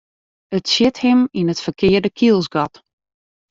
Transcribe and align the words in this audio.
It 0.57 0.63
sjit 0.71 0.97
him 1.05 1.19
yn 1.39 1.51
it 1.53 1.63
ferkearde 1.65 2.09
kielsgat. 2.17 2.73